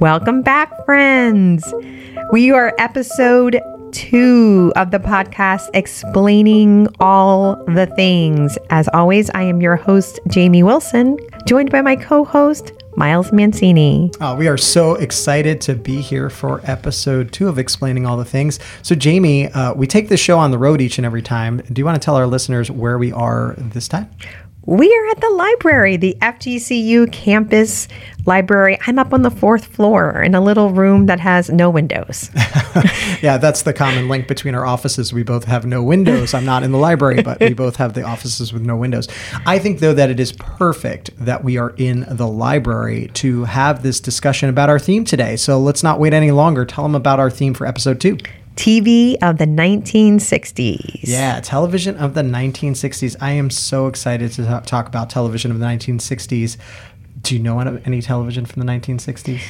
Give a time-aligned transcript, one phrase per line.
[0.00, 1.72] Welcome back, friends.
[2.30, 3.62] We are episode
[3.92, 8.58] two of the podcast explaining all the things.
[8.68, 11.16] As always, I am your host, Jamie Wilson,
[11.46, 14.10] joined by my co host, Miles Mancini.
[14.20, 18.24] Oh, we are so excited to be here for episode two of Explaining All the
[18.26, 18.60] Things.
[18.82, 21.62] So, Jamie, uh, we take this show on the road each and every time.
[21.72, 24.10] Do you want to tell our listeners where we are this time?
[24.66, 27.86] We are at the library, the FGCU campus
[28.24, 28.76] library.
[28.84, 32.30] I'm up on the fourth floor in a little room that has no windows.
[33.22, 35.12] yeah, that's the common link between our offices.
[35.12, 36.34] We both have no windows.
[36.34, 39.06] I'm not in the library, but we both have the offices with no windows.
[39.46, 43.84] I think, though, that it is perfect that we are in the library to have
[43.84, 45.36] this discussion about our theme today.
[45.36, 46.64] So let's not wait any longer.
[46.64, 48.18] Tell them about our theme for episode two.
[48.56, 51.00] TV of the 1960s.
[51.02, 53.14] Yeah, television of the 1960s.
[53.20, 56.56] I am so excited to talk about television of the 1960s.
[57.22, 59.40] Do you know any television from the 1960s?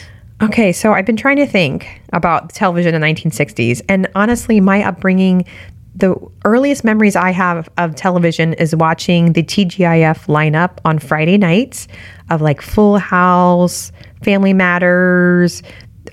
[0.43, 4.83] Okay, so I've been trying to think about television in the 1960s, and honestly, my
[4.83, 5.47] upbringing,
[5.95, 11.89] the earliest memories I have of television is watching the TGIF lineup on Friday nights
[12.29, 15.63] of like Full House, Family Matters,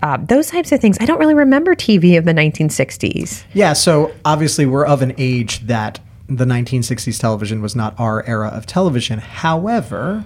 [0.03, 0.97] uh, those types of things.
[0.99, 3.45] I don't really remember TV of the 1960s.
[3.53, 8.49] Yeah, so obviously we're of an age that the 1960s television was not our era
[8.49, 9.19] of television.
[9.19, 10.25] However,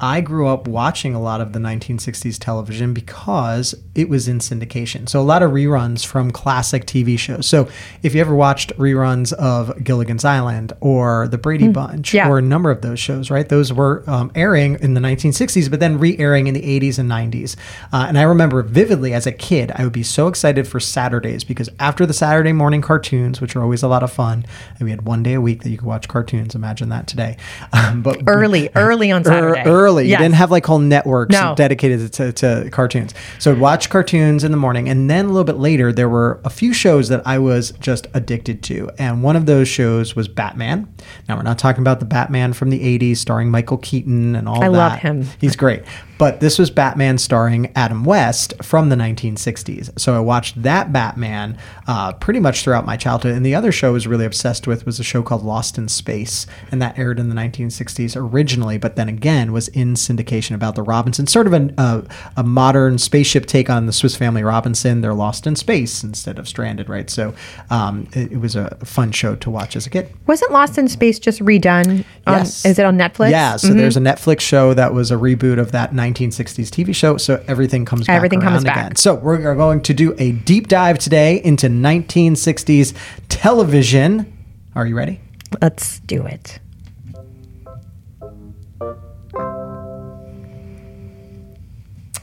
[0.00, 5.08] I grew up watching a lot of the 1960s television because it was in syndication.
[5.08, 7.48] So a lot of reruns from classic TV shows.
[7.48, 7.68] So
[8.04, 12.28] if you ever watched reruns of Gilligan's Island or The Brady mm, Bunch yeah.
[12.28, 13.48] or a number of those shows, right?
[13.48, 17.56] Those were um, airing in the 1960s, but then re-airing in the 80s and 90s.
[17.92, 21.42] Uh, and I remember vividly as a kid, I would be so excited for Saturdays
[21.42, 24.46] because after the Saturday morning cartoons, which are always a lot of fun,
[24.78, 26.54] and we had one day a week that you could watch cartoons.
[26.54, 27.36] Imagine that today.
[27.70, 29.62] Um, but early, early on Saturday.
[29.64, 30.06] early early.
[30.06, 30.18] Yes.
[30.18, 31.54] You didn't have like whole networks no.
[31.54, 33.14] dedicated to, to cartoons.
[33.38, 34.88] So I'd watch cartoons in the morning.
[34.88, 38.06] And then a little bit later, there were a few shows that I was just
[38.14, 38.90] addicted to.
[38.98, 40.92] And one of those shows was Batman.
[41.28, 44.62] Now, we're not talking about the Batman from the 80s starring Michael Keaton and all
[44.62, 44.74] I that.
[44.74, 45.26] I love him.
[45.40, 45.82] He's great.
[46.18, 49.98] But this was Batman starring Adam West from the 1960s.
[49.98, 51.56] So I watched that Batman
[51.86, 53.34] uh, pretty much throughout my childhood.
[53.34, 55.86] And the other show I was really obsessed with was a show called Lost in
[55.86, 56.46] Space.
[56.72, 60.82] And that aired in the 1960s originally, but then again was in syndication about the
[60.82, 62.04] Robinsons, sort of a, a,
[62.38, 65.00] a modern spaceship take on the Swiss Family Robinson.
[65.00, 67.08] They're lost in space instead of stranded, right?
[67.08, 67.32] So
[67.70, 70.12] um, it, it, was a fun show to watch as a kid.
[70.26, 72.04] Wasn't Lost in Space just redone?
[72.26, 72.64] On, yes.
[72.64, 73.30] Is it on Netflix?
[73.30, 73.56] Yeah.
[73.56, 73.78] So mm-hmm.
[73.78, 77.16] there's a Netflix show that was a reboot of that 1960s TV show.
[77.16, 78.76] So everything comes back everything comes back.
[78.76, 78.96] again.
[78.96, 82.94] So we're going to do a deep dive today into 1960s
[83.28, 84.32] television.
[84.74, 85.20] Are you ready?
[85.60, 86.60] Let's do it.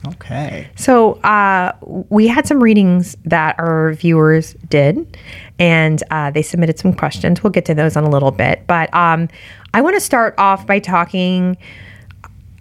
[0.08, 0.70] Okay.
[0.76, 5.18] So uh, we had some readings that our viewers did,
[5.60, 7.44] and uh, they submitted some questions.
[7.44, 9.28] We'll get to those in a little bit, but um,
[9.74, 11.58] I want to start off by talking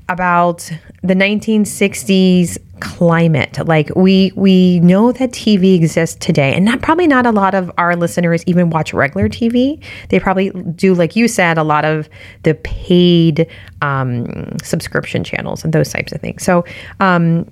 [0.08, 0.70] about
[1.02, 3.66] the 1960s climate.
[3.66, 7.70] Like we we know that TV exists today, and not probably not a lot of
[7.78, 9.82] our listeners even watch regular TV.
[10.08, 12.08] They probably do, like you said, a lot of
[12.42, 13.46] the paid
[13.82, 16.42] um, subscription channels and those types of things.
[16.42, 16.64] So.
[17.00, 17.50] Um,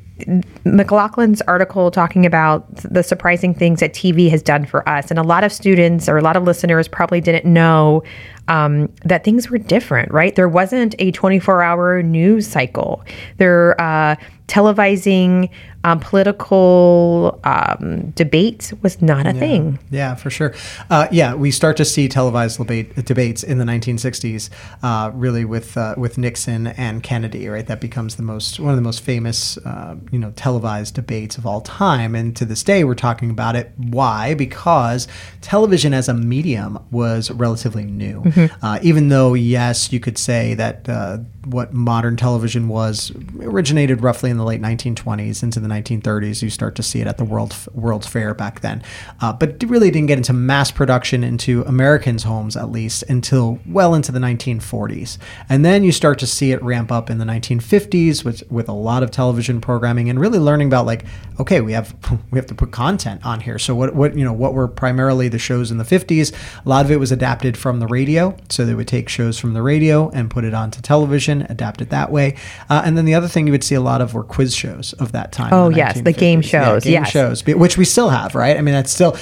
[0.65, 5.11] McLaughlin's article talking about the surprising things that TV has done for us.
[5.11, 8.05] And a lot of students or a lot of listeners probably didn't know
[8.47, 10.35] um, that things were different, right?
[10.35, 13.03] There wasn't a 24 hour news cycle.
[13.39, 14.17] There, uh,
[14.47, 15.49] televising
[15.85, 19.41] um, political um, debate was not a yeah.
[19.41, 19.79] thing.
[19.91, 20.55] Yeah, for sure.
[20.91, 24.51] Uh, yeah, we start to see televised debate, debates in the 1960s,
[24.83, 27.49] uh, really with uh, with Nixon and Kennedy.
[27.49, 31.37] Right, that becomes the most one of the most famous, uh, you know, televised debates
[31.37, 32.15] of all time.
[32.15, 33.73] And to this day, we're talking about it.
[33.77, 34.35] Why?
[34.35, 35.09] Because
[35.41, 38.23] television as a medium was relatively new.
[38.23, 38.65] Mm-hmm.
[38.65, 44.31] Uh, even though, yes, you could say that uh, what modern television was originated roughly
[44.31, 46.43] in the late 1920s into the 1930s.
[46.43, 48.83] You start to see it at the World World's Fair back then,
[49.21, 53.95] uh, but really didn't get into mass production into Americans' homes at least until well
[53.95, 55.19] into the 1940s.
[55.49, 58.73] And then you start to see it ramp up in the 1950s with with a
[58.73, 61.05] lot of television programming and really learning about like
[61.41, 61.95] okay we have
[62.31, 63.59] we have to put content on here.
[63.59, 66.33] So what what you know what were primarily the shows in the 50s?
[66.65, 69.55] A lot of it was adapted from the radio, so they would take shows from
[69.55, 72.37] the radio and put it onto television, adapt it that way.
[72.69, 74.93] Uh, and then the other thing you would see a lot of were quiz shows
[74.95, 75.53] of that time.
[75.53, 76.85] Oh yes, the game shows.
[76.85, 77.11] Yeah, game yes.
[77.11, 78.57] shows, which we still have, right?
[78.57, 79.17] I mean, that's still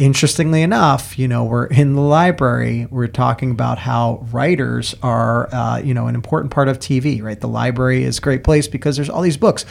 [0.00, 2.86] interestingly enough, you know, we're in the library.
[2.90, 7.38] We're talking about how writers are, uh, you know, an important part of TV, right?
[7.38, 9.66] The library is a great place because there's all these books.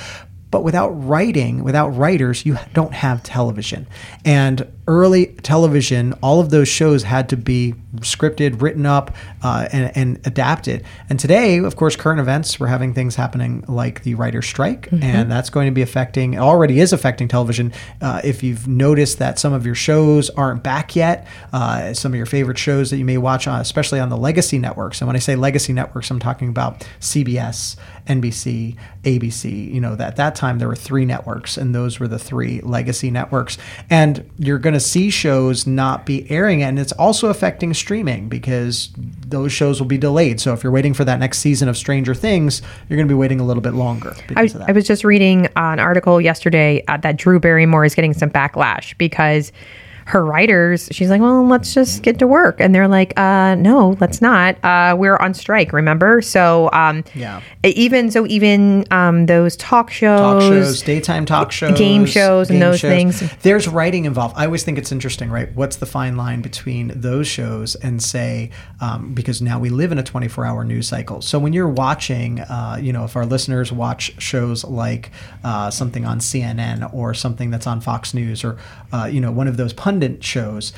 [0.52, 3.88] But without writing, without writers, you don't have television.
[4.26, 9.96] And early television, all of those shows had to be scripted, written up, uh, and,
[9.96, 10.84] and, adapted.
[11.10, 15.04] And today, of course, current events, we're having things happening like the writer's strike, mm-hmm.
[15.04, 17.72] and that's going to be affecting, already is affecting television.
[18.02, 22.18] Uh, if you've noticed that some of your shows aren't back yet, uh, some of
[22.18, 25.02] your favorite shows that you may watch, on, especially on the legacy networks.
[25.02, 27.76] And when I say legacy networks, I'm talking about CBS,
[28.10, 29.74] NBC, ABC.
[29.74, 33.12] You know, that that time there were three networks, and those were the three legacy
[33.12, 33.58] networks.
[33.90, 38.90] And you're going to see shows not be airing, and it's also affecting streaming because
[38.98, 40.42] those shows will be delayed.
[40.42, 43.18] So if you're waiting for that next season of Stranger Things, you're going to be
[43.18, 44.16] waiting a little bit longer.
[44.36, 48.14] I was, I was just reading an article yesterday uh, that Drew Barrymore is getting
[48.14, 49.52] some backlash because
[50.10, 52.60] her writers, she's like, well, let's just get to work.
[52.60, 54.58] And they're like, uh, no, let's not.
[54.66, 56.20] Uh, we're on strike, remember?
[56.22, 57.42] So, um, yeah.
[57.64, 62.60] Even so, even um, those talk shows, talk shows, daytime talk shows, game shows, and
[62.60, 63.36] those shows, things.
[63.44, 64.36] There's writing involved.
[64.36, 65.54] I always think it's interesting, right?
[65.54, 68.50] What's the fine line between those shows and say,
[68.82, 71.22] um, because now we live in a 24 hour news cycle.
[71.22, 75.12] So when you're watching, uh, you know, if our listeners watch shows like
[75.44, 78.58] uh, something on CNN or something that's on Fox News or,
[78.92, 79.72] uh, you know, one of those
[80.24, 80.74] shows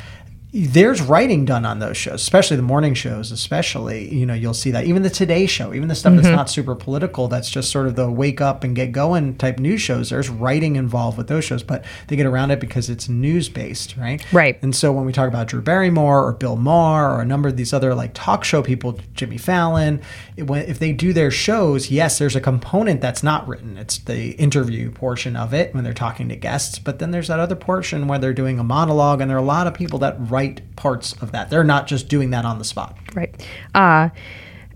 [0.54, 4.72] there's writing done on those shows, especially the morning shows, especially, you know, you'll see
[4.72, 4.84] that.
[4.84, 6.24] Even the Today Show, even the stuff mm-hmm.
[6.24, 9.60] that's not super political, that's just sort of the wake up and get going type
[9.60, 13.08] news shows, there's writing involved with those shows, but they get around it because it's
[13.08, 14.26] news based, right?
[14.34, 14.62] Right.
[14.62, 17.56] And so when we talk about Drew Barrymore or Bill Maher or a number of
[17.56, 20.02] these other like talk show people, Jimmy Fallon,
[20.36, 23.78] it, when, if they do their shows, yes, there's a component that's not written.
[23.78, 27.40] It's the interview portion of it when they're talking to guests, but then there's that
[27.40, 30.18] other portion where they're doing a monologue, and there are a lot of people that
[30.20, 31.50] write write parts of that.
[31.50, 32.98] They're not just doing that on the spot.
[33.14, 33.48] Right.
[33.76, 34.10] Uh,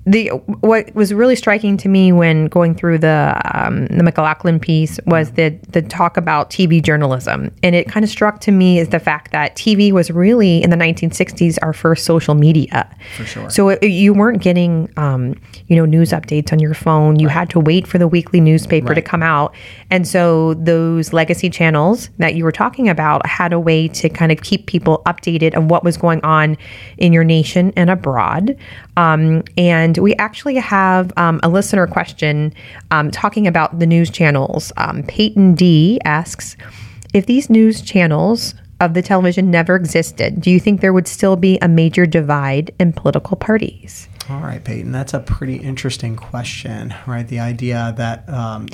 [0.06, 0.28] the
[0.62, 5.32] what was really striking to me when going through the um, the McLaughlin piece was
[5.32, 9.00] the the talk about TV journalism, and it kind of struck to me is the
[9.00, 12.88] fact that TV was really in the 1960s our first social media.
[13.18, 13.50] For sure.
[13.50, 15.34] So it, you weren't getting um,
[15.68, 17.18] you know news updates on your phone.
[17.18, 17.34] You right.
[17.34, 18.96] had to wait for the weekly newspaper right.
[18.96, 19.56] to come out,
[19.90, 24.32] and so those legacy channels that you were talking about had a way to kind
[24.32, 26.58] of keep people updated of what was going on
[27.00, 28.56] in your nation and abroad.
[28.98, 32.54] Um, and we actually have um, a listener question
[32.92, 34.72] um, talking about the news channels.
[34.78, 36.56] Um, Peyton D asks
[37.14, 41.36] If these news channels of the television never existed, do you think there would still
[41.36, 44.08] be a major divide in political parties?
[44.28, 47.28] All right, Peyton, that's a pretty interesting question, right?
[47.28, 48.68] The idea that um,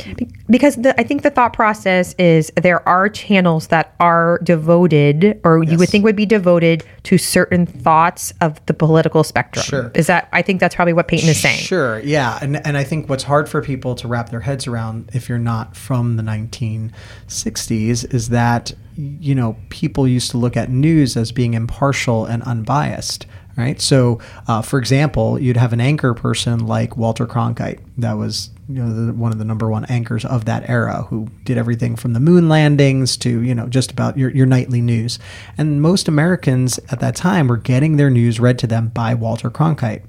[0.49, 5.61] because the, I think the thought process is there are channels that are devoted, or
[5.61, 5.71] yes.
[5.73, 9.65] you would think would be devoted to certain thoughts of the political spectrum.
[9.65, 11.59] Sure, is that I think that's probably what Peyton is saying.
[11.59, 15.09] Sure, yeah, and and I think what's hard for people to wrap their heads around
[15.13, 20.69] if you're not from the 1960s is that you know people used to look at
[20.69, 23.25] news as being impartial and unbiased
[23.57, 23.79] right?
[23.81, 28.83] So, uh, for example, you'd have an anchor person like Walter Cronkite, that was you
[28.83, 32.13] know the, one of the number one anchors of that era, who did everything from
[32.13, 35.19] the moon landings to you know just about your, your nightly news.
[35.57, 39.49] And most Americans at that time were getting their news read to them by Walter
[39.49, 40.03] Cronkite,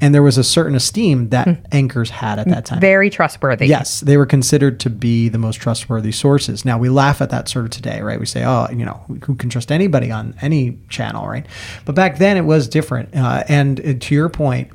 [0.00, 1.64] and there was a certain esteem that mm.
[1.72, 2.80] anchors had at that time.
[2.80, 3.66] Very trustworthy.
[3.66, 6.64] Yes, they were considered to be the most trustworthy sources.
[6.64, 8.18] Now we laugh at that sort of today, right?
[8.18, 11.46] We say, oh, you know, who can trust anybody on any channel, right?
[11.84, 13.14] But back then it was different.
[13.14, 14.70] Uh, and uh, to your point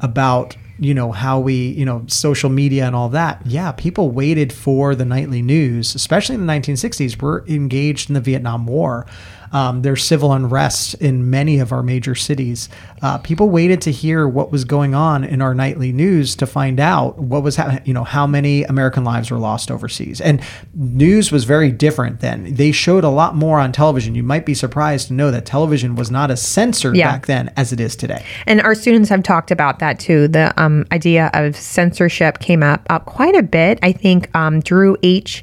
[0.00, 3.40] about you know how we you know social media and all that.
[3.46, 8.20] Yeah people waited for the nightly news especially in the 1960s we're engaged in the
[8.20, 9.06] vietnam war
[9.52, 12.68] um, there's civil unrest in many of our major cities.
[13.02, 16.78] Uh, people waited to hear what was going on in our nightly news to find
[16.78, 20.20] out what was, ha- you know, how many American lives were lost overseas.
[20.20, 20.42] And
[20.74, 22.54] news was very different then.
[22.54, 24.14] They showed a lot more on television.
[24.14, 27.10] You might be surprised to know that television was not as censored yeah.
[27.10, 28.24] back then as it is today.
[28.46, 30.28] And our students have talked about that too.
[30.28, 33.78] The um, idea of censorship came up, up quite a bit.
[33.82, 35.42] I think um, Drew H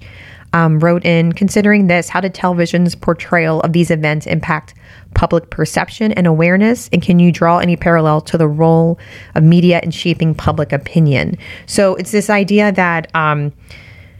[0.58, 4.74] um, wrote in Considering this, how did television's portrayal of these events impact
[5.14, 6.90] public perception and awareness?
[6.92, 8.98] And can you draw any parallel to the role
[9.36, 11.38] of media in shaping public opinion?
[11.68, 13.14] So it's this idea that.
[13.16, 13.54] Um,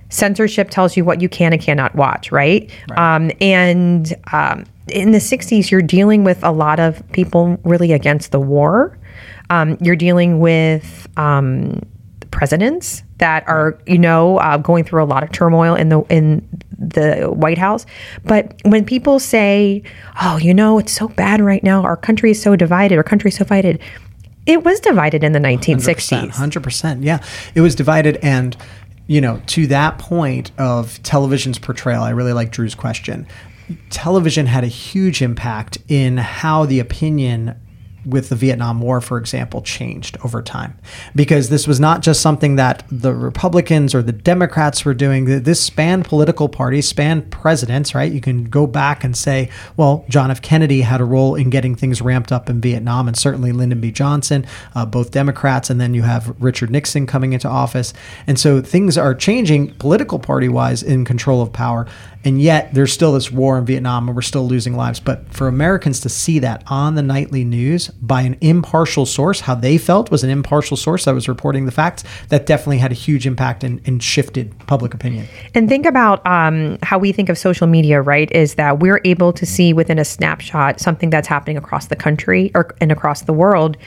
[0.10, 2.72] censorship tells you what you can and cannot watch, right?
[2.90, 3.16] right.
[3.16, 8.32] Um, and um, in the 60s, you're dealing with a lot of people really against
[8.32, 8.98] the war.
[9.50, 11.82] Um, you're dealing with um,
[12.32, 16.48] presidents that are you know uh, going through a lot of turmoil in the in
[16.78, 17.86] the White House.
[18.24, 19.84] But when people say,
[20.22, 21.82] "Oh, you know, it's so bad right now.
[21.84, 22.98] Our country is so divided.
[22.98, 23.80] Our country is so divided,"
[24.46, 26.30] it was divided in the 1960s.
[26.32, 27.04] Hundred percent.
[27.04, 27.24] Yeah,
[27.56, 28.56] it was divided and
[29.08, 33.26] you know, to that point of television's portrayal, I really like Drew's question.
[33.90, 37.56] Television had a huge impact in how the opinion
[38.08, 40.78] with the Vietnam War, for example, changed over time.
[41.16, 45.26] Because this was not just something that the Republicans or the Democrats were doing.
[45.44, 48.12] This spanned political parties, spanned presidents, right?
[48.12, 50.42] You can go back and say, well, John F.
[50.42, 53.92] Kennedy had a role in getting things ramped up in Vietnam, and certainly Lyndon B.
[53.92, 54.46] Johnson,
[54.76, 57.94] uh, both Democrats, and then you have Richard Nixon coming into office.
[58.26, 61.88] And so things are changing political party wise in control of power
[62.28, 65.00] and yet there's still this war in Vietnam and we're still losing lives.
[65.00, 69.56] But for Americans to see that on the nightly news by an impartial source, how
[69.56, 72.96] they felt was an impartial source that was reporting the facts, that definitely had a
[72.96, 75.26] huge impact and, and shifted public opinion.
[75.56, 78.30] And think about um, how we think of social media, right?
[78.34, 82.52] Is that we're able to see within a snapshot something that's happening across the country
[82.54, 83.78] or and across the world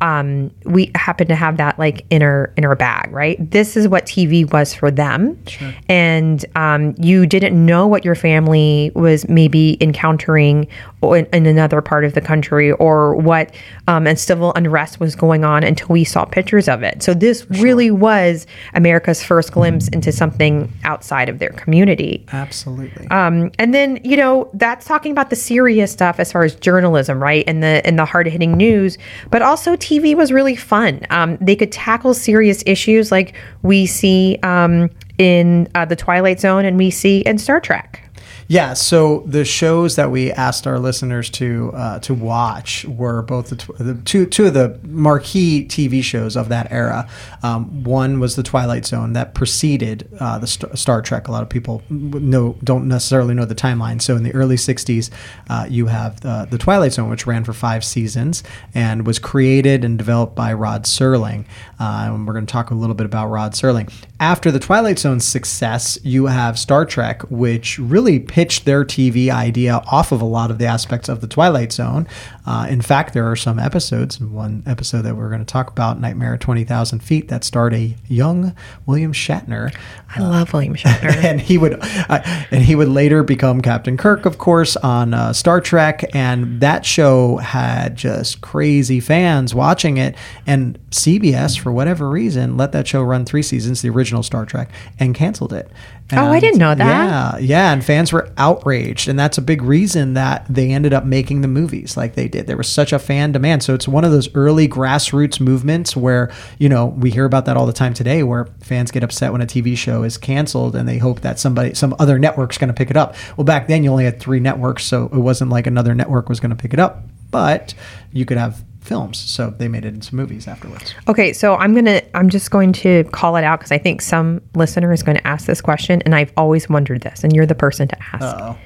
[0.00, 3.50] um, we happen to have that like in our in our bag, right?
[3.50, 5.74] This is what TV was for them, sure.
[5.88, 10.68] and um, you didn't know what your family was maybe encountering
[11.02, 13.52] in, in another part of the country or what
[13.88, 17.02] um, and civil unrest was going on until we saw pictures of it.
[17.02, 17.62] So this sure.
[17.62, 22.24] really was America's first glimpse into something outside of their community.
[22.30, 23.08] Absolutely.
[23.08, 27.20] Um, and then you know that's talking about the serious stuff as far as journalism,
[27.20, 27.42] right?
[27.48, 28.96] And the and the hard hitting news,
[29.32, 29.74] but also.
[29.74, 31.00] TV was really fun.
[31.10, 36.64] Um, they could tackle serious issues like we see um, in uh, The Twilight Zone
[36.64, 38.07] and we see in Star Trek.
[38.50, 43.50] Yeah, so the shows that we asked our listeners to uh, to watch were both
[43.50, 47.06] the, tw- the, two two of the marquee TV shows of that era.
[47.42, 51.28] Um, one was the Twilight Zone that preceded uh, the St- Star Trek.
[51.28, 54.00] A lot of people know don't necessarily know the timeline.
[54.00, 55.10] So in the early '60s,
[55.50, 58.42] uh, you have uh, the Twilight Zone, which ran for five seasons
[58.74, 61.44] and was created and developed by Rod Serling.
[61.78, 63.92] Uh, and we're going to talk a little bit about Rod Serling.
[64.20, 69.82] After the Twilight Zone's success, you have Star Trek, which really pitched their TV idea
[69.90, 72.06] off of a lot of the aspects of the Twilight Zone.
[72.46, 75.72] Uh, in fact, there are some episodes, and one episode that we're going to talk
[75.72, 78.54] about, Nightmare at 20,000 Feet, that starred a young
[78.86, 79.74] William Shatner.
[80.14, 81.16] I love William Shatner.
[81.24, 85.32] and he would uh, and he would later become Captain Kirk, of course, on uh,
[85.32, 86.04] Star Trek.
[86.14, 90.14] And that show had just crazy fans watching it.
[90.46, 94.70] And CBS, for whatever reason, let that show run three seasons, the original Star Trek,
[95.00, 95.68] and canceled it.
[96.10, 96.78] And, oh, I didn't know that.
[96.78, 101.04] Yeah, yeah, and fans were outraged, and that's a big reason that they ended up
[101.04, 102.46] making the movies like they did.
[102.46, 106.32] There was such a fan demand, so it's one of those early grassroots movements where
[106.58, 109.42] you know we hear about that all the time today, where fans get upset when
[109.42, 112.74] a TV show is canceled and they hope that somebody, some other network's going to
[112.74, 113.14] pick it up.
[113.36, 116.40] Well, back then you only had three networks, so it wasn't like another network was
[116.40, 117.74] going to pick it up, but
[118.12, 119.18] you could have films.
[119.18, 120.94] So they made it into movies afterwards.
[121.06, 124.40] Okay, so I'm gonna I'm just going to call it out because I think some
[124.54, 127.54] listener is going to ask this question, and I've always wondered this, and you're the
[127.54, 128.22] person to ask.
[128.22, 128.56] Uh-oh.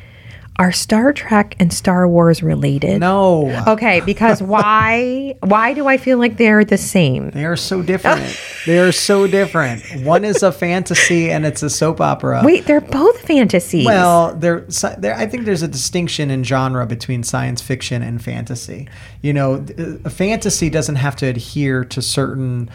[0.59, 3.01] Are Star Trek and Star Wars related?
[3.01, 3.65] No.
[3.67, 7.31] Okay, because why why do I feel like they're the same?
[7.31, 8.39] They are so different.
[8.67, 9.83] they are so different.
[10.05, 12.43] One is a fantasy and it's a soap opera.
[12.45, 13.87] Wait, they're both fantasies.
[13.87, 14.67] Well, they're,
[14.99, 18.89] they're I think there's a distinction in genre between science fiction and fantasy.
[19.23, 22.69] You know, a uh, fantasy doesn't have to adhere to certain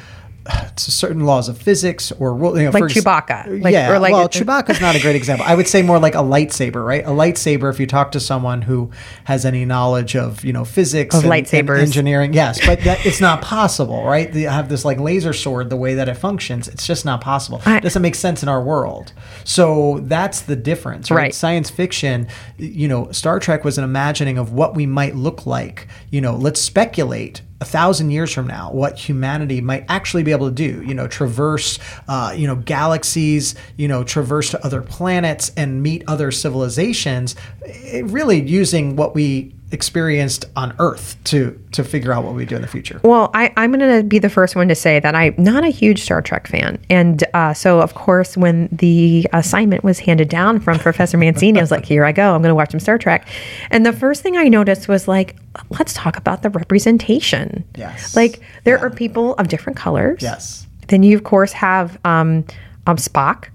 [0.78, 3.62] certain laws of physics or you know, like Chewbacca.
[3.64, 5.46] Like, yeah, like well, Chewbacca's not a great example.
[5.48, 7.04] I would say more like a lightsaber, right?
[7.04, 7.70] A lightsaber.
[7.70, 8.92] If you talk to someone who
[9.26, 13.06] has any knowledge of you know physics of and, lightsabers, and engineering, yes, but that,
[13.06, 14.32] it's not possible, right?
[14.32, 17.62] They have this like laser sword, the way that it functions, it's just not possible.
[17.66, 19.14] I, it doesn't make sense in our world.
[19.44, 21.18] So that's the difference, right?
[21.18, 21.36] right?
[21.36, 22.28] Science fiction,
[22.58, 25.88] you know, Star Trek was an imagining of what we might look like.
[26.10, 30.48] You know, let's speculate a thousand years from now what humanity might actually be able
[30.48, 35.52] to do you know traverse uh, you know galaxies you know traverse to other planets
[35.58, 42.14] and meet other civilizations it, really using what we experienced on Earth to to figure
[42.14, 43.02] out what we do in the future.
[43.04, 45.70] Well, I, I'm going to be the first one to say that I'm not a
[45.70, 50.60] huge Star Trek fan, and uh, so of course when the assignment was handed down
[50.60, 52.34] from Professor Mancini, I was like, "Here I go!
[52.34, 53.28] I'm going to watch some Star Trek."
[53.70, 55.36] And the first thing I noticed was like,
[55.70, 57.64] let's talk about the representation.
[57.76, 58.16] Yes.
[58.16, 58.84] Like there yeah.
[58.84, 60.22] are people of different colors.
[60.22, 60.68] Yes.
[60.88, 62.46] Then you of course have um,
[62.86, 63.50] um Spock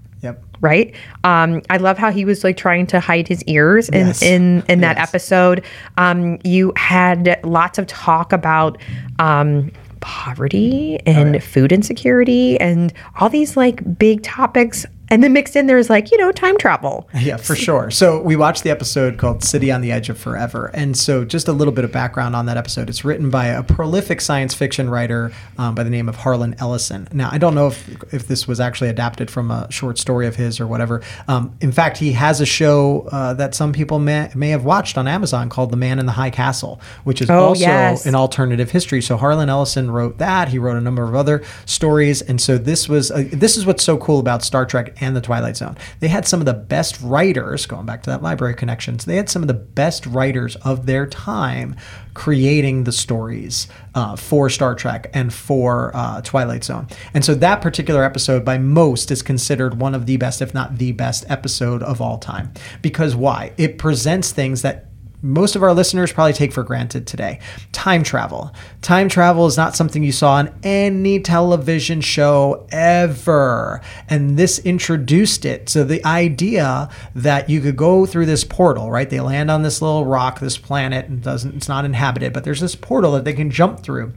[0.63, 0.95] right?
[1.23, 4.21] Um, I love how he was like trying to hide his ears in yes.
[4.23, 5.09] in, in that yes.
[5.09, 5.63] episode.
[5.97, 8.79] Um, you had lots of talk about
[9.19, 11.39] um, poverty and oh, yeah.
[11.39, 16.17] food insecurity and all these like big topics And then mixed in there's like, you
[16.17, 17.07] know, time travel.
[17.13, 17.91] Yeah, for sure.
[17.91, 20.71] So we watched the episode called City on the Edge of Forever.
[20.73, 22.89] And so just a little bit of background on that episode.
[22.89, 27.07] It's written by a prolific science fiction writer um, by the name of Harlan Ellison.
[27.13, 30.35] Now, I don't know if, if this was actually adapted from a short story of
[30.35, 31.03] his or whatever.
[31.27, 34.97] Um, in fact, he has a show uh, that some people may, may have watched
[34.97, 38.07] on Amazon called The Man in the High Castle, which is Oh, also yes.
[38.07, 38.99] an alternative history.
[39.03, 40.47] So Harlan Ellison wrote that.
[40.47, 43.83] He wrote a number of other stories, and so this was uh, this is what's
[43.83, 45.77] so cool about Star Trek and the Twilight Zone.
[45.99, 47.65] They had some of the best writers.
[47.65, 51.05] Going back to that library connections, they had some of the best writers of their
[51.05, 51.75] time
[52.13, 56.87] creating the stories uh, for Star Trek and for uh, Twilight Zone.
[57.13, 60.77] And so that particular episode, by most, is considered one of the best, if not
[60.77, 62.53] the best, episode of all time.
[62.81, 63.53] Because why?
[63.57, 64.87] It presents things that
[65.23, 67.39] most of our listeners probably take for granted today.
[67.71, 68.53] Time travel.
[68.81, 73.81] Time travel is not something you saw on any television show ever.
[74.09, 75.69] And this introduced it.
[75.69, 79.09] So the idea that you could go through this portal, right?
[79.09, 82.59] They land on this little rock, this planet, and doesn't it's not inhabited, but there's
[82.59, 84.13] this portal that they can jump through.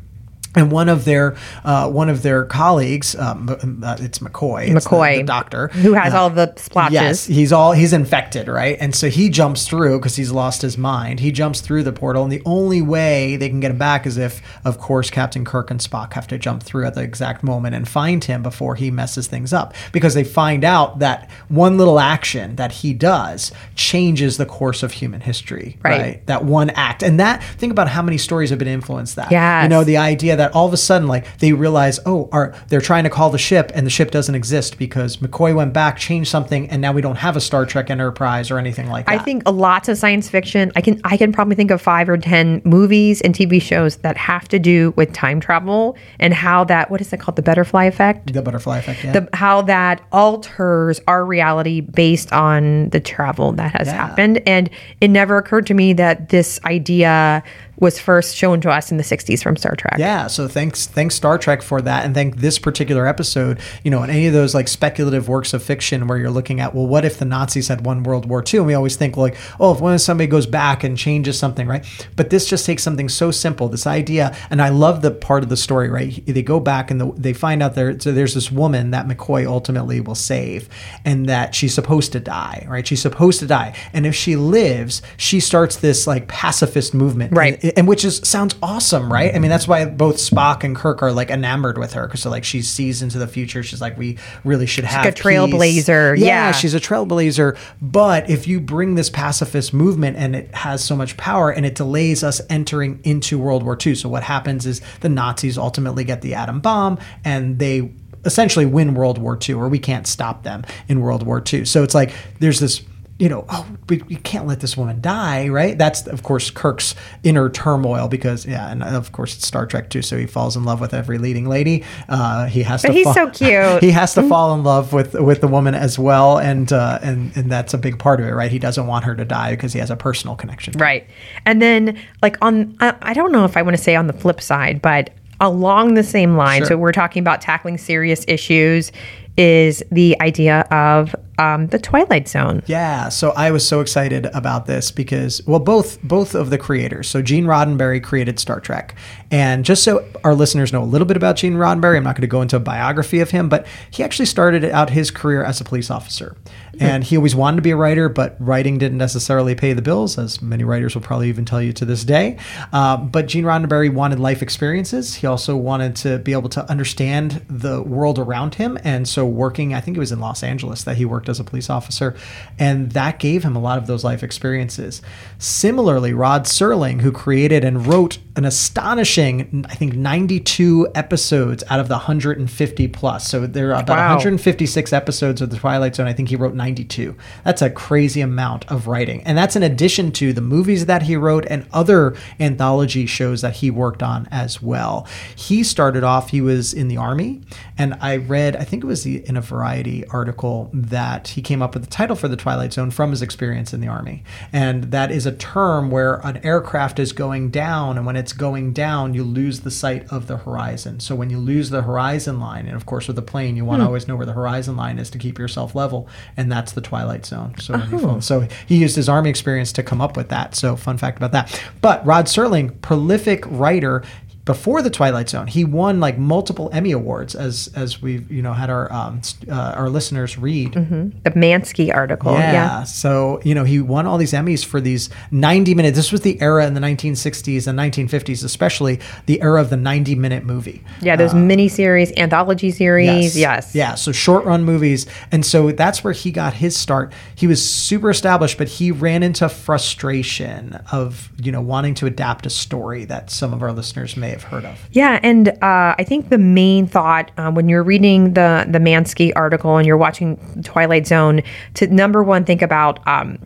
[0.56, 3.48] And one of their uh, one of their colleagues, um,
[3.84, 6.94] uh, it's McCoy, it's McCoy, the, doctor, who has uh, all the splotches.
[6.94, 8.76] Yes, he's all he's infected, right?
[8.80, 11.20] And so he jumps through because he's lost his mind.
[11.20, 14.16] He jumps through the portal, and the only way they can get him back is
[14.16, 17.74] if, of course, Captain Kirk and Spock have to jump through at the exact moment
[17.74, 19.74] and find him before he messes things up.
[19.92, 24.92] Because they find out that one little action that he does changes the course of
[24.92, 26.00] human history, Right.
[26.00, 26.26] right?
[26.26, 29.30] That one act, and that think about how many stories have been influenced that.
[29.30, 29.64] Yes.
[29.64, 32.80] you know the idea that all of a sudden, like they realize, oh, are they're
[32.80, 36.30] trying to call the ship, and the ship doesn't exist because McCoy went back, changed
[36.30, 39.20] something, and now we don't have a Star Trek Enterprise or anything like that.
[39.20, 40.72] I think a lots of science fiction.
[40.76, 44.16] I can I can probably think of five or ten movies and TV shows that
[44.16, 47.84] have to do with time travel and how that what is it called the butterfly
[47.84, 48.32] effect.
[48.32, 49.04] the butterfly effect.
[49.04, 49.12] Yeah.
[49.12, 53.94] The, how that alters our reality based on the travel that has Yeah.
[53.94, 54.42] happened.
[54.46, 57.42] And it never occurred to me that this idea
[57.78, 59.96] was first shown to us in the 60s from Star Trek.
[59.98, 64.02] Yeah, so thanks thanks Star Trek for that and thank this particular episode, you know,
[64.02, 67.04] in any of those like speculative works of fiction where you're looking at, well, what
[67.04, 68.58] if the Nazis had won World War II?
[68.58, 71.84] And we always think like, oh, if somebody goes back and changes something, right?
[72.16, 75.48] But this just takes something so simple, this idea, and I love the part of
[75.48, 76.24] the story, right?
[76.26, 79.46] They go back and the, they find out there so there's this woman that McCoy
[79.46, 80.68] ultimately will save
[81.04, 82.86] and that she's supposed to die, right?
[82.86, 83.76] She's supposed to die.
[83.92, 87.32] And if she lives, she starts this like pacifist movement.
[87.32, 87.62] Right.
[87.62, 89.30] And, and which is sounds awesome, right?
[89.30, 89.50] I mean, mm-hmm.
[89.50, 92.62] that's why both Spock and Kirk are like enamored with her because so like she
[92.62, 93.62] sees into the future.
[93.62, 95.22] She's like, we really should have a peace.
[95.22, 96.52] trailblazer, yeah.
[96.52, 97.56] she's a trailblazer.
[97.80, 101.74] But if you bring this pacifist movement and it has so much power and it
[101.74, 106.22] delays us entering into World War II, so what happens is the Nazis ultimately get
[106.22, 107.90] the atom bomb and they
[108.26, 111.64] essentially win World War II, or we can't stop them in World War II.
[111.64, 112.82] So it's like there's this
[113.18, 115.78] you know, oh, we, we can't let this woman die, right?
[115.78, 120.02] That's of course Kirk's inner turmoil because, yeah, and of course it's Star Trek too.
[120.02, 121.82] So he falls in love with every leading lady.
[122.08, 122.94] Uh, he has But to.
[122.94, 123.82] he's fall- so cute.
[123.82, 127.34] he has to fall in love with with the woman as well, and uh, and
[127.36, 128.50] and that's a big part of it, right?
[128.50, 130.74] He doesn't want her to die because he has a personal connection.
[130.76, 131.06] Right.
[131.46, 134.12] And then, like, on, I, I don't know if I want to say on the
[134.12, 136.66] flip side, but along the same line, Sure.
[136.68, 138.92] so we're talking about tackling serious issues,
[139.36, 142.62] is the idea of um, the Twilight Zone.
[142.66, 147.08] Yeah, so I was so excited about this because well both both of the creators.
[147.08, 148.94] So Gene Roddenberry created Star Trek.
[149.30, 152.22] And just so our listeners know a little bit about Gene Roddenberry, I'm not going
[152.22, 155.60] to go into a biography of him, but he actually started out his career as
[155.60, 156.36] a police officer.
[156.78, 160.18] And he always wanted to be a writer, but writing didn't necessarily pay the bills,
[160.18, 162.36] as many writers will probably even tell you to this day.
[162.70, 165.14] Uh, but Gene Roddenberry wanted life experiences.
[165.14, 168.78] He also wanted to be able to understand the world around him.
[168.84, 171.44] And so, working, I think it was in Los Angeles that he worked as a
[171.44, 172.14] police officer,
[172.58, 175.02] and that gave him a lot of those life experiences.
[175.38, 181.88] Similarly, Rod Serling, who created and wrote an astonishing, I think, 92 episodes out of
[181.88, 183.28] the 150 plus.
[183.28, 184.08] So there are about Wow.
[184.16, 186.06] 156 episodes of The Twilight Zone.
[186.06, 187.16] I think he wrote 92.
[187.44, 189.22] That's a crazy amount of writing.
[189.24, 193.56] And that's in addition to the movies that he wrote and other anthology shows that
[193.56, 195.06] he worked on as well.
[195.34, 197.40] He started off, he was in the Army.
[197.78, 201.62] And I read, I think it was the, in a Variety article, that he came
[201.62, 204.24] up with the title for The Twilight Zone from his experience in the Army.
[204.52, 207.96] And that is a term where an aircraft is going down.
[207.96, 211.00] And when it's going down, you lose the sight of the horizon.
[211.00, 213.80] So when you lose the horizon line, and of course with a plane, you want
[213.80, 213.88] to hmm.
[213.88, 216.08] always know where the horizon line is to keep yourself level.
[216.36, 217.54] And that's the Twilight Zone.
[217.58, 218.20] So, fall- oh.
[218.20, 220.54] so he used his Army experience to come up with that.
[220.54, 221.62] So fun fact about that.
[221.80, 224.02] But Rod Serling, prolific writer,
[224.46, 228.54] before the Twilight Zone, he won like multiple Emmy awards, as as we've you know
[228.54, 230.72] had our um, uh, our listeners read.
[230.72, 232.32] The Mansky article.
[232.32, 232.52] Yeah.
[232.52, 232.84] Yeah.
[232.84, 235.94] So, you know, he won all these Emmys for these 90 minute.
[235.94, 240.14] This was the era in the 1960s and 1950s, especially the era of the 90
[240.14, 240.82] minute movie.
[241.02, 243.36] Yeah, those miniseries, anthology series.
[243.36, 243.74] Yes.
[243.74, 243.96] Yeah.
[243.96, 245.06] So short run movies.
[245.32, 247.12] And so that's where he got his start.
[247.34, 252.46] He was super established, but he ran into frustration of, you know, wanting to adapt
[252.46, 254.78] a story that some of our listeners may have heard of.
[254.92, 259.32] Yeah, and uh, I think the main thought uh, when you're reading the the Mansky
[259.34, 261.42] article and you're watching Twilight Zone,
[261.74, 263.38] to number one think about um,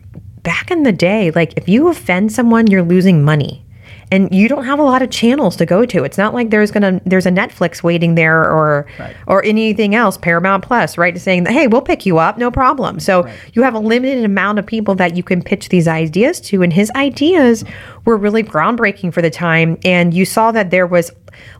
[0.43, 3.65] back in the day, like if you offend someone, you're losing money.
[4.11, 6.03] And you don't have a lot of channels to go to.
[6.03, 9.15] It's not like there's gonna there's a Netflix waiting there or Right.
[9.27, 11.17] or anything else, Paramount Plus, right?
[11.17, 12.99] Saying that hey, we'll pick you up, no problem.
[12.99, 16.61] So you have a limited amount of people that you can pitch these ideas to,
[16.61, 17.63] and his ideas
[18.05, 19.77] were really groundbreaking for the time.
[19.85, 21.11] And you saw that there was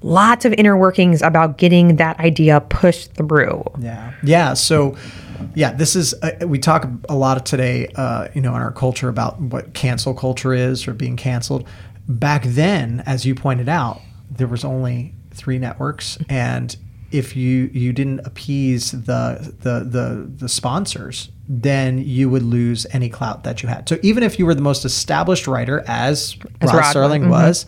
[0.02, 3.64] lots of inner workings about getting that idea pushed through.
[3.80, 4.12] Yeah.
[4.24, 4.54] Yeah.
[4.56, 4.96] So,
[5.56, 8.72] yeah, this is, uh, we talk a lot of today, uh, you know, in our
[8.72, 11.66] culture about what cancel culture is or being canceled.
[12.20, 16.18] Back then, as you pointed out, there was only three networks.
[16.30, 16.76] And
[17.12, 23.10] if you, you didn't appease the, the, the, the sponsors, then you would lose any
[23.10, 23.88] clout that you had.
[23.88, 27.30] So even if you were the most established writer, as, As Rod Rod Serling mm-hmm.
[27.30, 27.66] was,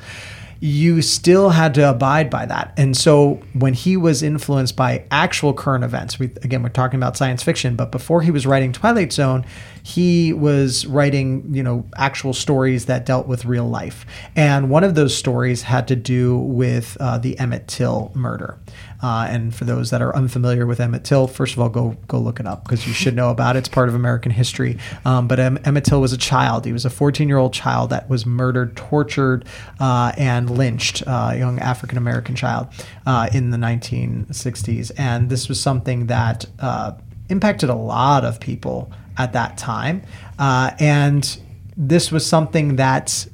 [0.63, 2.73] you still had to abide by that.
[2.77, 7.17] And so when he was influenced by actual current events, we again we're talking about
[7.17, 9.45] science fiction, but before he was writing Twilight Zone,
[9.83, 14.05] he was writing, you know, actual stories that dealt with real life.
[14.37, 18.57] And one of those stories had to do with uh, the Emmett Till murder.
[19.03, 22.17] Uh, and for those that are unfamiliar with Emmett Till, first of all, go go
[22.17, 23.59] look it up because you should know about it.
[23.59, 24.77] It's part of American history.
[25.03, 26.65] Um, but em- Emmett Till was a child.
[26.65, 29.45] He was a 14 year old child that was murdered, tortured,
[29.79, 31.03] uh, and lynched.
[31.05, 32.67] Uh, a young African American child
[33.05, 34.91] uh, in the 1960s.
[34.97, 36.93] And this was something that uh,
[37.29, 40.03] impacted a lot of people at that time.
[40.39, 41.39] Uh, and
[41.75, 43.27] this was something that,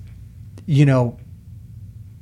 [0.65, 1.17] you know,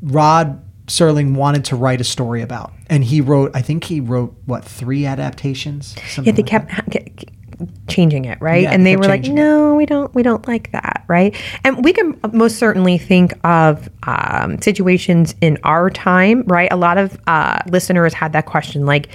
[0.01, 3.51] Rod Serling wanted to write a story about, and he wrote.
[3.53, 5.95] I think he wrote what three adaptations.
[6.17, 7.29] Yeah, they like kept ha- ke- ke-
[7.89, 8.63] changing it, right?
[8.63, 9.41] Yeah, and they were like, changing it.
[9.41, 10.13] "No, we don't.
[10.15, 11.35] We don't like that," right?
[11.65, 16.71] And we can most certainly think of um, situations in our time, right?
[16.71, 19.09] A lot of uh, listeners had that question, like.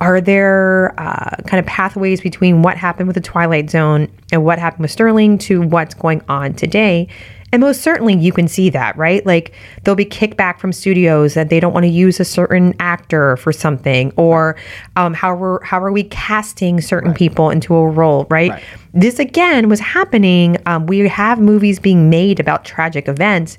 [0.00, 4.58] Are there uh, kind of pathways between what happened with the Twilight Zone and what
[4.58, 7.06] happened with Serling to what's going on today?
[7.52, 9.24] And most certainly you can see that, right?
[9.26, 13.36] Like there'll be kickback from studios that they don't want to use a certain actor
[13.36, 14.56] for something, or
[14.96, 18.52] um, how are how are we casting certain people into a role, right?
[18.52, 18.62] Right.
[18.94, 20.56] This again was happening.
[20.64, 23.58] Um, we have movies being made about tragic events.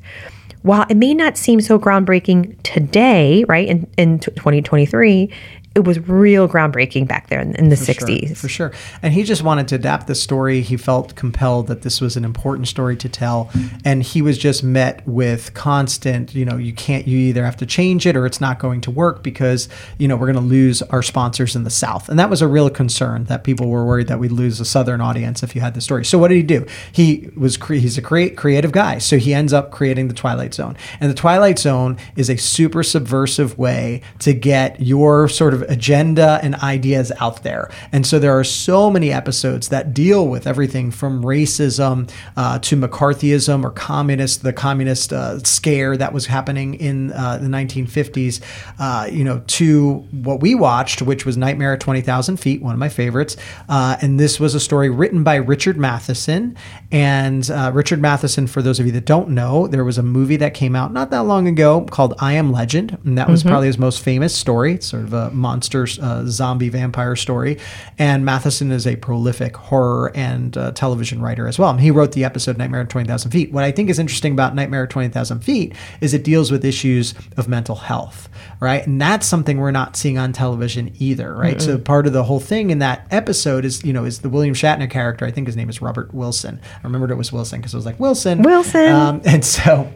[0.63, 5.29] While it may not seem so groundbreaking today, right, in, in 2023,
[5.75, 8.37] it was real groundbreaking back there in, in the 60s.
[8.37, 8.71] For sure.
[9.01, 10.61] And he just wanted to adapt the story.
[10.61, 13.49] He felt compelled that this was an important story to tell.
[13.83, 17.65] And he was just met with constant, you know, you can't, you either have to
[17.65, 20.83] change it or it's not going to work because, you know, we're going to lose
[20.83, 22.07] our sponsors in the South.
[22.07, 25.01] And that was a real concern that people were worried that we'd lose a Southern
[25.01, 26.05] audience if you had the story.
[26.05, 26.67] So what did he do?
[26.91, 28.99] He was, cre- he's a create, creative guy.
[28.99, 30.77] So he ends up creating the Twilight Zone.
[30.99, 36.39] And the Twilight Zone is a super subversive way to get your sort of agenda
[36.41, 37.69] and ideas out there.
[37.91, 42.75] And so there are so many episodes that deal with everything from racism uh, to
[42.75, 48.41] McCarthyism or communist, the communist uh, scare that was happening in uh, the 1950s,
[48.79, 52.79] uh, you know, to what we watched, which was Nightmare at 20,000 Feet, one of
[52.79, 53.37] my favorites.
[53.69, 56.57] Uh, and this was a story written by Richard Matheson.
[56.91, 60.37] And uh, Richard Matheson, for those of you that don't know, there was a movie
[60.37, 62.97] that came out not that long ago called I Am Legend.
[63.03, 64.73] And that was probably his most famous story.
[64.73, 67.59] It's sort of a monster uh, zombie vampire story.
[67.99, 71.69] And Matheson is a prolific horror and uh, television writer as well.
[71.69, 73.51] And he wrote the episode Nightmare at 20,000 Feet.
[73.51, 77.13] What I think is interesting about Nightmare at 20,000 Feet is it deals with issues
[77.37, 78.85] of mental health, right?
[78.85, 81.61] And that's something we're not seeing on television either, right?
[81.61, 84.55] So part of the whole thing in that episode is, you know, is the William
[84.55, 85.25] Shatner character.
[85.25, 86.59] I think his name is Robert Wilson.
[86.63, 88.41] I remembered it was Wilson because it was like Wilson.
[88.41, 88.91] Wilson.
[88.91, 89.91] Um, and so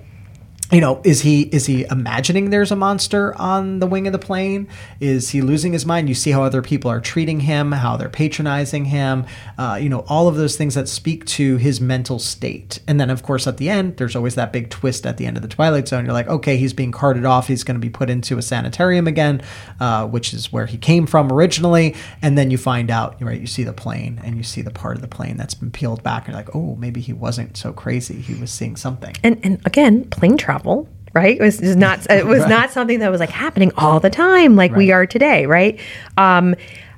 [0.71, 4.19] you know is he is he imagining there's a monster on the wing of the
[4.19, 4.67] plane?
[4.99, 6.09] Is he losing his mind?
[6.09, 9.25] You see how other people are treating him how they're patronizing him
[9.57, 12.79] uh, you know all of those things that speak to his mental state.
[12.85, 15.37] And then of course at the end there's always that big twist at the end
[15.37, 16.03] of the twilight zone.
[16.03, 17.47] You're like okay he's being carted off.
[17.47, 19.41] He's going to be put into a sanitarium again
[19.79, 21.95] uh, which is where he came from originally.
[22.21, 24.97] And then you find out right you see the plane and you see the part
[24.97, 26.25] of the plane that's been peeled back.
[26.25, 28.15] And you're like oh maybe he wasn't so crazy.
[28.15, 29.15] He was seeing something.
[29.23, 30.56] And and again, plane travel,
[31.13, 31.37] right?
[31.37, 34.55] It was just not it was not something that was like happening all the time
[34.55, 35.79] like we are today, right?
[36.17, 36.55] Um,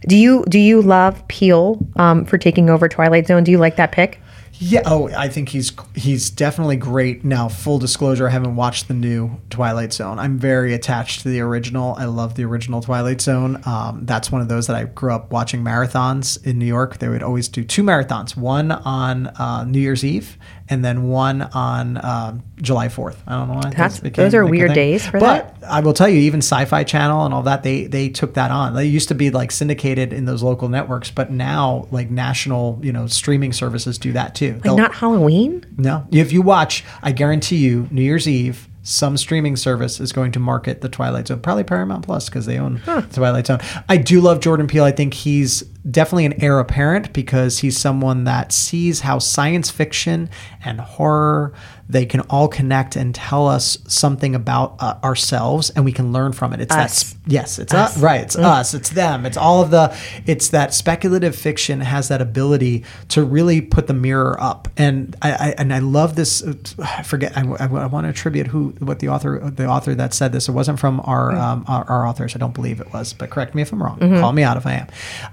[0.08, 3.44] do you do you love Peele um, for taking over Twilight Zone?
[3.44, 4.20] Do you like that pick?
[4.62, 4.82] Yeah.
[4.86, 7.24] Oh, I think he's he's definitely great.
[7.24, 10.20] Now, full disclosure, I haven't watched the new Twilight Zone.
[10.20, 11.96] I'm very attached to the original.
[11.98, 13.62] I love the original Twilight Zone.
[13.66, 16.98] Um, that's one of those that I grew up watching marathons in New York.
[16.98, 20.38] They would always do two marathons, one on uh, New Year's Eve
[20.70, 23.16] and then one on um, July 4th.
[23.26, 23.62] I don't know why.
[23.72, 25.60] That's- those became those are weird days for that.
[25.60, 28.52] but I will tell you, even Sci-Fi Channel and all that, they they took that
[28.52, 28.76] on.
[28.76, 32.94] They used to be like syndicated in those local networks, but now like national, you
[32.94, 34.54] know, streaming services do that too.
[34.54, 35.66] Like They'll- not Halloween?
[35.78, 36.06] no.
[36.12, 40.40] If you watch, I guarantee you, New Year's Eve, some streaming service is going to
[40.40, 41.42] market the Twilight Zone.
[41.42, 43.60] Probably Paramount Plus because they own the Twilight Zone.
[43.88, 44.84] I do love Jordan Peele.
[44.86, 50.30] I think he's definitely an heir apparent because he's someone that sees how science fiction
[50.64, 51.54] and horror
[51.90, 56.32] they can all connect and tell us something about uh, ourselves and we can learn
[56.32, 56.62] from it.
[56.62, 57.16] It's Us.
[57.26, 57.98] yes, it's us.
[57.98, 58.22] right.
[58.22, 58.76] It's us.
[58.76, 59.26] It's them.
[59.26, 59.98] It's all of the.
[60.28, 65.32] It's that speculative fiction has that ability to really put the mirror up, and I,
[65.32, 66.44] I and I love this.
[66.44, 67.36] uh, I forget.
[67.36, 70.48] I, I, want to attribute who what the author the author that said this.
[70.48, 72.36] It wasn't from our um, our, our authors.
[72.36, 73.98] I don't believe it was, but correct me if I'm wrong.
[74.00, 74.88] Call me out if I am.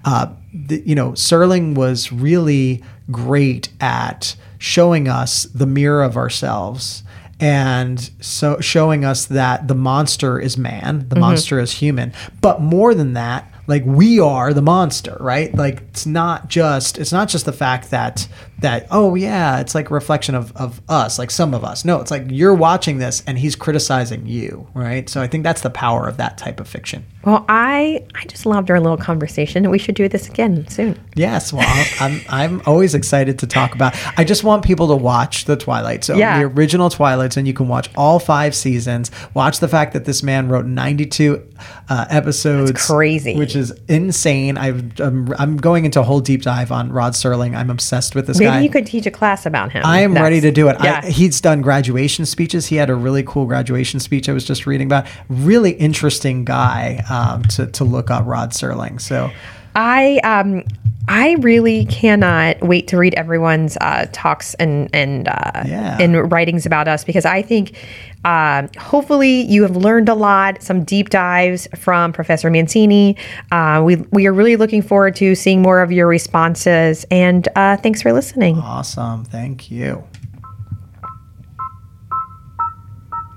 [0.04, 0.28] Uh,
[0.66, 7.02] the, you know, Serling was really great at showing us the mirror of ourselves
[7.38, 11.20] and so showing us that the monster is man, the mm-hmm.
[11.20, 15.54] monster is human, but more than that, like we are the monster, right?
[15.54, 18.26] Like it's not just it's not just the fact that
[18.60, 21.84] that oh yeah, it's like a reflection of of us, like some of us.
[21.84, 25.08] No, it's like you're watching this and he's criticizing you, right?
[25.08, 27.04] So I think that's the power of that type of fiction.
[27.24, 29.68] Well, I I just loved our little conversation.
[29.70, 30.98] We should do this again soon.
[31.14, 31.66] Yes, well,
[32.00, 33.94] I'm I'm always excited to talk about.
[34.16, 36.38] I just want people to watch the Twilight Zone, Yeah.
[36.38, 39.10] the original Twilight and You can watch all five seasons.
[39.34, 41.42] Watch the fact that this man wrote 92
[41.88, 42.70] uh, episodes.
[42.72, 43.36] That's crazy.
[43.36, 44.56] which is insane.
[44.56, 47.56] I've, I'm I'm going into a whole deep dive on Rod Serling.
[47.56, 48.60] I'm obsessed with this Maybe guy.
[48.62, 49.84] you could teach a class about him.
[49.84, 50.76] I am That's- ready to do it.
[50.82, 51.00] Yeah.
[51.02, 52.66] I, he's done graduation speeches.
[52.66, 55.06] He had a really cool graduation speech I was just reading about.
[55.28, 59.00] Really interesting guy um, to, to look up, Rod Serling.
[59.00, 59.30] So
[59.76, 60.64] I um
[61.08, 65.98] I really cannot wait to read everyone's uh, talks and and uh, Yeah.
[66.00, 67.76] and writings about us because I think
[68.24, 73.16] um hopefully you have learned a lot, some deep dives from Professor Mancini.
[73.52, 77.76] Uh, we we are really looking forward to seeing more of your responses and uh,
[77.76, 78.58] thanks for listening.
[78.58, 79.24] awesome.
[79.26, 80.02] Thank you.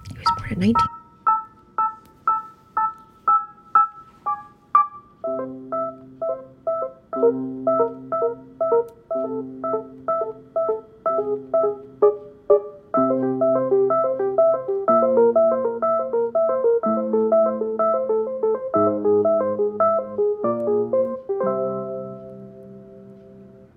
[0.09, 0.98] He was born in 19-